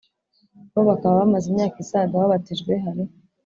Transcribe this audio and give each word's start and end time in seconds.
Bo 0.73 0.81
bakaba 0.89 1.19
bamaze 1.21 1.45
imyaka 1.51 1.77
isaga 1.83 2.19
babatijwe 2.21 2.73
hari 2.83 3.03